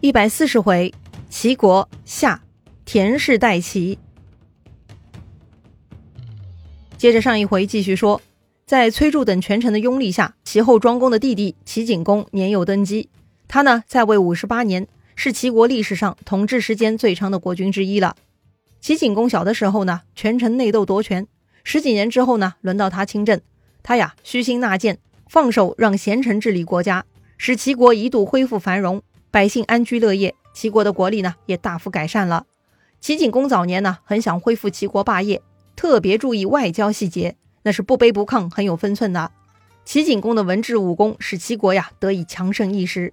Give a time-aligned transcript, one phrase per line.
[0.00, 0.94] 一百四十回，
[1.28, 2.40] 齐国下，
[2.84, 3.98] 田氏代齐。
[6.96, 8.22] 接着上一回继续说，
[8.64, 13.08] 在崔杼等权臣的拥立下，齐后庄公的弟弟齐景公年幼登基。
[13.48, 18.14] 他呢在位五十八年，是齐国历史上统治时间最长的国君之一了。
[18.80, 21.26] 齐景公小的时候呢，权臣内斗夺权，
[21.64, 23.40] 十几年之后呢，轮到他亲政。
[23.82, 27.04] 他呀虚心纳谏，放手让贤臣治理国家，
[27.36, 29.02] 使齐国一度恢复繁荣。
[29.30, 32.46] 百姓安居乐业，齐国的国力呢也大幅改善了。
[33.00, 35.42] 齐景公早年呢很想恢复齐国霸业，
[35.76, 39.30] 特别注意外交细节，那是不卑不亢，很有分寸的。
[39.84, 43.12] 齐景公的文治武功使齐国呀得以强盛一时。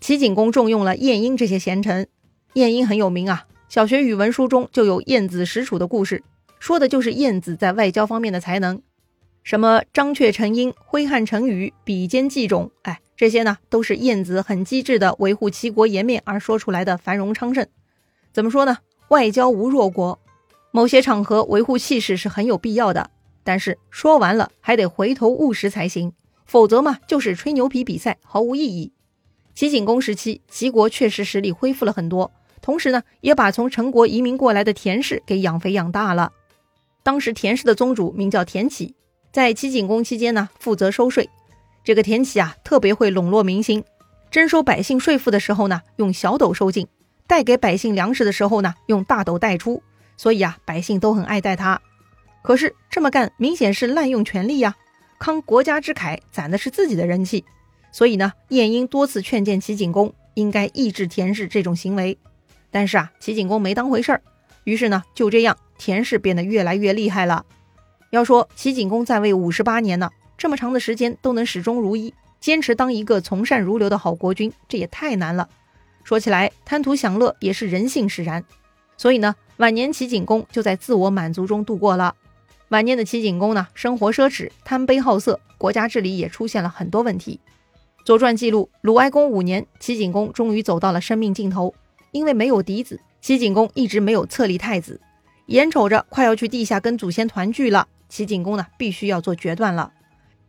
[0.00, 2.08] 齐景公重用了晏婴这些贤臣，
[2.54, 6.22] 晏婴很有名啊，小学语文书中就有晏子使楚的故事，
[6.58, 8.82] 说的就是晏子在外交方面的才能。
[9.42, 17.66] 什么张雀成鹰，挥汗成雨，比肩计种，哎，这些呢都是晏子很机智的维护齐国颜面而说出来的繁荣昌盛。
[18.32, 18.78] 怎么说呢？
[19.08, 20.18] 外交无弱国，
[20.70, 23.10] 某些场合维护气势是很有必要的，
[23.44, 26.14] 但是说完了还得回头务实才行，
[26.46, 28.90] 否则嘛就是吹牛皮比赛，毫无意义。
[29.54, 36.32] 齐景公时期，齐国确实实力恢复了很多，同时呢也把从陈国移民过来的田氏给养肥养大了。
[37.02, 38.94] 当时田氏的宗主名叫田启。
[39.30, 41.28] 在齐景公期间呢，负责收税。
[41.82, 43.84] 这个田启啊，特别会笼络民心。
[44.30, 46.86] 征收百姓税赋的时候呢，用小斗收进；
[47.26, 49.82] 带给百姓粮食的时候呢，用大斗带出。
[50.16, 51.80] 所以啊，百姓都很爱戴他。
[52.42, 54.76] 可是这么干，明显是滥用权力呀！
[55.18, 57.44] 慷国家之慨，攒的是自己的人气。
[57.90, 62.16] 所以呢，晏婴多次劝谏齐景公，应该抑制田氏这种行为。
[62.70, 64.22] 但是啊，齐景公没当回事儿。
[64.64, 67.44] 于是呢，就这样，田氏变得越来越厉害了。
[68.10, 70.10] 要说齐景公在位五十八年呢，
[70.40, 75.46] 这么长的时间都能始终如一，坚持当一个从善如流的好国君，这也太难了。
[76.02, 78.42] 说起来，贪图享乐也是人性使然，
[78.96, 82.16] 所以呢，晚年齐景公就在自我满足中度过了。
[82.70, 87.38] 晚年的齐景公呢，生活奢侈，贪杯好色，国家治理也出现了很多问题。
[88.06, 91.74] 《左传》记录，鲁哀公五年，齐景公终于走到了生命尽头，
[92.12, 94.98] 因为没有嫡子，齐景公一直没有册立太子，
[95.48, 97.86] 眼瞅着快要去地下跟祖先团聚了。
[98.08, 99.92] 齐景公呢，必须要做决断了。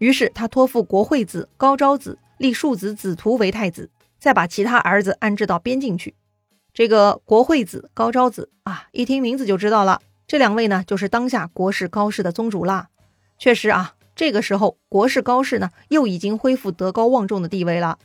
[0.02, 6.16] 于是他托付国惠子高昭子立庶子子图为太子，再把其他儿子安置到边境去。
[6.74, 12.88] 这个国惠子高昭子啊，一听名字就知道了，这两位呢，就是当下国氏高氏的宗主啦。
[13.38, 18.00] 确实啊，这个时候国氏高氏呢，又已经恢复德高望重的地位了。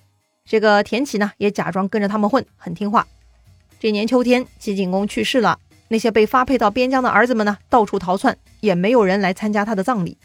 [0.44, 3.06] 这个田启呢，也假装跟着他们混，很听话。
[3.80, 5.58] 这年秋天，齐景公去世了。
[5.88, 10.18] 那些被发配到边疆的儿子们呢，到处逃窜，也没有人来参加他的葬礼。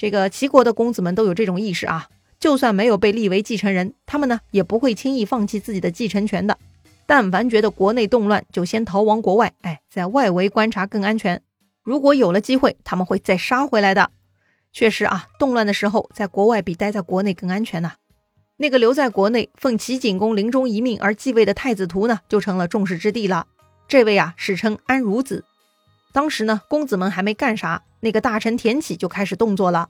[0.00, 6.56] 这个齐国的公子们都有这种意识啊，就算没有被立为继承人，他们呢也不会轻易放弃自己的继承权的。
[7.04, 11.42] 但凡觉得国内动乱，就先逃亡国外，哎，在外围观察更安全。
[11.82, 14.10] 如果有了机会，他们会再杀回来的。
[14.72, 17.92] 确实啊，动乱的时候，在国外比待在国内更安全呐。
[18.56, 23.46] 那个留在国内奉齐景公临终遗命而继位的太子图呢，就成了众矢之的了。
[23.86, 25.44] 这位啊，史称安孺子。
[26.12, 29.88] 当时呢，公子们还没干啥，那个大臣田启就开始动作了。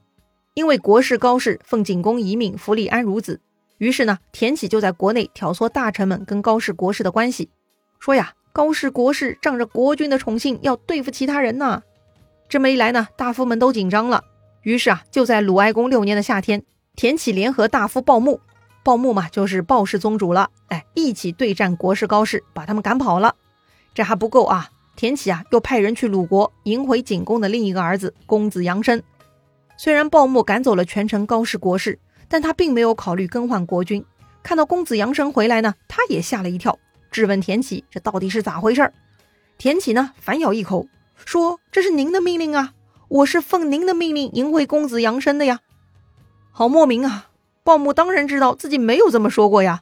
[0.54, 3.41] 因为国士高氏奉景公遗命扶立安孺子，
[3.78, 7.48] 于是呢，田启就在国内挑唆大臣们跟高氏国士的关系，
[7.98, 11.82] 说呀，高氏国士仗着国君的宠幸要对付其他人呢。
[12.48, 14.25] 这么一来呢，大夫们都紧张了。
[14.62, 16.64] 于是啊，就在鲁哀公六年的夏天，
[16.97, 18.41] 田启联合大夫鲍牧，
[18.82, 23.37] 鲍牧嘛就是鲍氏宗主了，哎，一起对战国士高氏，把他们赶跑了。
[23.94, 24.69] 这还不够啊！
[25.00, 29.03] 田启啊，又派人去鲁国迎回景公的另一个儿子公子阳生。
[29.78, 34.05] 虽然鲍牧赶走了全城高氏国士，但他并没有考虑更换国君。
[34.43, 36.78] 看到公子阳生回来呢，他也吓了一跳，
[37.11, 38.93] 质问田启：“这到底是咋回事？”
[39.56, 40.87] 田启呢，反咬一口
[41.25, 42.75] 说：“这是您的命令啊，
[43.09, 45.61] 我是奉您的命令迎回公子阳生的呀。”
[46.53, 47.31] 好莫名啊！
[47.65, 49.81] 鲍牧当然知道自己没有这么说过呀。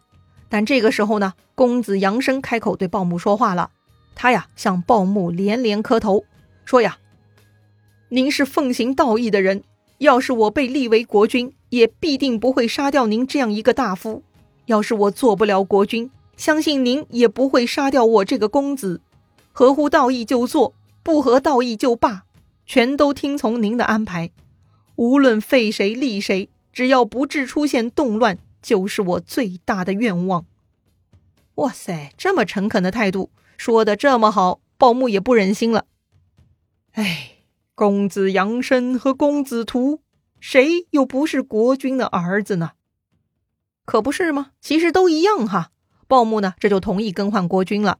[0.49, 3.71] 但这个时候呢，公子阳生开口对鲍牧说话了。
[4.20, 6.25] 他呀，向鲍牧连连磕头，
[6.65, 6.99] 说呀
[8.11, 9.62] ：“您是奉行道义的人，
[9.99, 14.23] 要是我被立为国君，也必定不会杀掉您这样一个大夫；
[14.67, 19.00] 要是我做不了国君，相信您也不会杀掉我这个公子。
[19.53, 20.75] 合乎道义就做，
[21.05, 22.25] 不合道义就罢，
[22.67, 24.32] 全都听从您的安排。
[24.97, 30.44] 无论废谁立谁，只要不致出现动乱，就是我最大的愿望。”
[31.55, 33.31] 哇塞，这么诚恳的态度！
[33.58, 35.84] 说的这么好，鲍牧也不忍心了。
[36.93, 37.32] 哎，
[37.75, 40.00] 公子阳生和公子图，
[40.38, 42.70] 谁又不是国君的儿子呢？
[43.84, 44.52] 可不是吗？
[44.60, 45.72] 其实都一样哈。
[46.06, 47.99] 鲍牧呢这就同意更换国君了。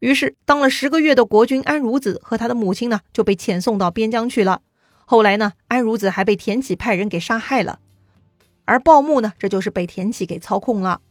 [0.00, 4.62] 于是当了十个月的国君安孺子和他的母亲呢就被遣送到边疆去了。
[5.04, 7.78] 后来呢，安孺子还被田启派人给杀害了。
[8.64, 11.02] 而鲍牧呢，这就是被田启给操控了。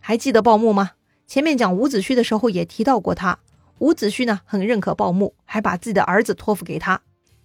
[0.00, 0.92] 还记得鲍牧吗？
[1.26, 3.38] 前面讲伍子胥的时候也提到过他。
[3.78, 7.00] 伍子胥呢很认可鲍牧，还把自己的儿子托付给他。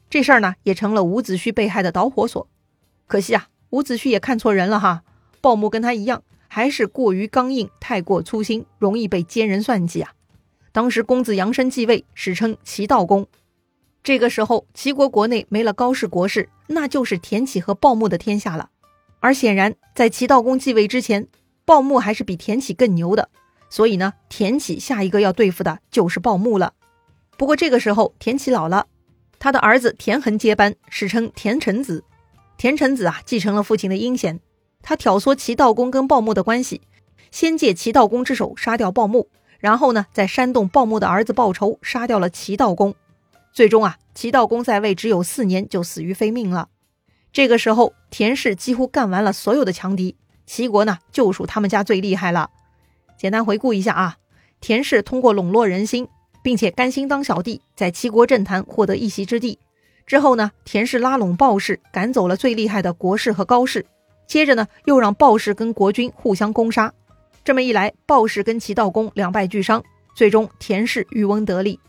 [0.10, 2.48] 这事儿呢也成了伍子胥被害的导火索。
[3.08, 5.04] 可惜啊，伍子胥也看错人了哈。
[5.42, 10.14] 鲍牧跟他一样，还是过于刚硬，太过粗心，容易被奸人算计啊。
[10.72, 13.26] 当时公子杨生继位，史称齐悼公。
[14.04, 18.70] 这个时候，齐国国内没了高氏国士，那就是田启和鲍牧的天下了。
[19.20, 21.28] 而显然，在齐悼公继位之前，
[21.66, 23.30] 鲍牧还是比田启更牛的。
[23.70, 26.74] 所以呢，田启下一个要对付的就是鲍牧了。
[27.38, 28.88] 不过这个时候，田启老了，
[29.40, 32.04] 他的儿子田恒接班，史称田成子。
[32.58, 34.40] 田成子啊，继承了父亲的阴险，
[34.82, 36.82] 他挑唆齐悼公跟鲍牧的关系，
[37.30, 39.30] 先借齐悼公之手杀掉鲍牧，
[39.60, 42.96] 然后呢，再煽动鲍牧的儿子报仇，杀掉了齐悼公。
[43.54, 46.70] 最终啊，齐悼公在位只有四年就死于非命了。
[47.32, 50.16] 这个时候，田氏几乎干完了所有的强敌，
[50.48, 52.50] 齐国呢就属他们家最厉害了。
[53.18, 54.18] 简单回顾一下啊，
[54.62, 56.08] 田氏通过笼络人心，
[56.44, 59.60] 并且甘心当小弟，在齐国政坛获得一席之地。
[60.06, 63.86] 之后呢，田氏拉拢鲍氏，赶走了最厉害的国士和高氏。
[64.28, 66.94] 接着呢，又让鲍氏跟国君互相攻杀。
[67.44, 69.84] 这么一来，鲍氏跟齐悼公两败俱伤，
[70.16, 71.80] 最终田氏渔翁得利。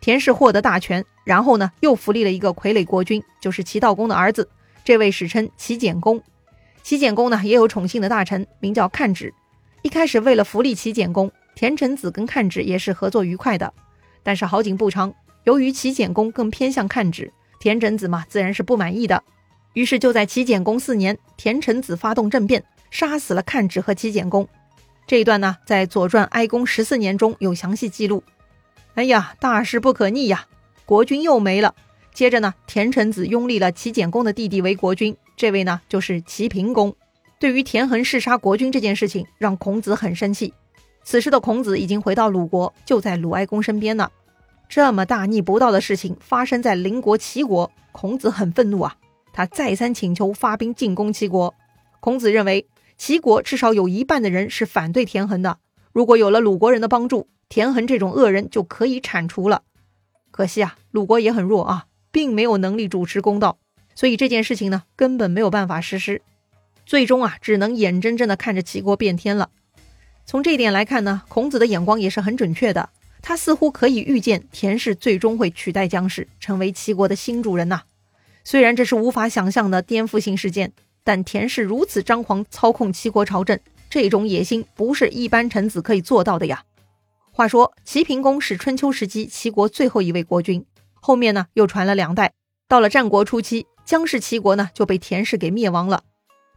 [0.00, 4.48] 田氏获得大权，然后呢，又扶立了一个傀儡国君，就是齐悼公的儿子。
[4.84, 6.22] 这位史称齐简公。
[6.82, 9.34] 齐简公呢，也有宠幸的大臣，名叫看止。
[9.82, 13.72] 一开始为了福利齐简公，田成子跟看止也是合作愉快的。
[14.22, 19.22] 但是好景不长，由于齐简公更偏向看止，田成子嘛，自然是不满意的。
[19.72, 24.46] 于是就在齐简公四年，田成子发动政变，杀死了看止和齐简公。
[25.06, 28.22] 这一段呢，在《左传》哀公十四年中有详细记录。
[28.94, 30.46] 哎呀，大事不可逆呀！
[30.84, 31.74] 国君又没了。
[32.12, 36.94] 接着呢，田成子拥立了齐简公的弟弟为国君，这位呢就是齐平公。
[37.40, 40.52] 对于田横弑杀国君这件事情，让孔子很生气。
[41.02, 44.10] 此时的孔子已经回到鲁国，就在鲁哀公身边呢。
[44.68, 48.94] 这么大逆不道的事情发生在邻国齐国，孔子很愤怒啊！
[49.32, 51.54] 他再三请求发兵进攻齐国。
[52.00, 55.56] 孔子认为，齐国至少有一半的人是反对田横的，
[55.94, 57.26] 如果有了鲁国人的帮助。
[57.48, 59.62] 田横这种恶人就可以铲除了，
[60.30, 63.58] 可惜啊，鲁国也很弱啊，并没有能力主持公道，
[63.94, 66.20] 所以这件事情呢，根本没有办法实施。
[66.90, 69.50] 最终啊，只能眼睁睁的看着齐国变天了。
[70.26, 72.90] 从这一点来看呢，孔子的眼光也是很准确的，
[73.22, 77.82] 他似乎可以预见田氏最终会取代姜氏，成为齐国的新主人呐。
[78.42, 80.72] 虽然这是无法想象的颠覆性事件，
[81.04, 86.64] 但田氏如此张狂操控齐国朝政，这种野心不是一般臣子可以做到的呀。
[87.30, 92.32] 话说齐平公是春秋时期齐国最后一位国君，后面呢又传了两代，
[92.66, 96.02] 到了战国初期，姜氏齐国呢就被田氏给灭亡了。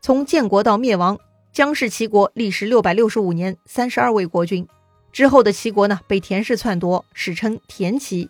[0.06, 1.18] 从建国到灭亡，
[1.54, 4.68] 姜氏齐国历时六百六十五年，三十二位国君。
[5.14, 8.30] 之后的齐国呢被田氏篡夺，史称田齐。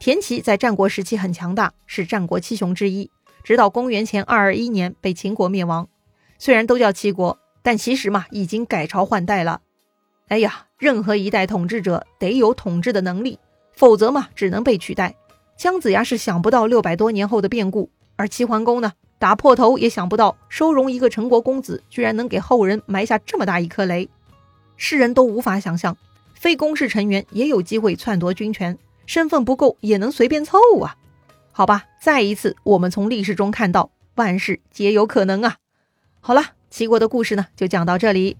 [0.00, 3.10] 田齐在战国时期很强大，是战国七雄之一，
[3.44, 5.86] 直到公元前二二一年被秦国灭亡。
[6.38, 9.60] 虽然都叫齐国，但其实嘛已经改朝换代了。
[10.28, 13.38] 哎呀，任何一代统治者得有统治的能力，
[13.74, 15.14] 否则嘛，只能被取代。
[15.58, 24.08] 姜子牙是想不到六百多年后的变故，而齐桓公呢，打破头也想不到收容一个陈国公子，居然能给后人埋下这么大一颗雷。
[24.76, 25.96] 世人都无法想象，
[26.34, 28.76] 非公室成员也有机会篡夺军权，
[29.06, 30.96] 身份不够也能随便凑啊。
[31.52, 35.54] 好吧，再一次，我们从历史中看到万事皆有可能啊。
[36.20, 38.36] 好了，齐国的故事呢，就讲到这里。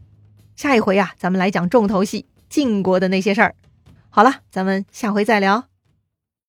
[0.56, 3.54] 下一回啊，咱们来讲重头戏晋国的那些事儿。
[4.10, 5.71] 好了，咱们下回再聊。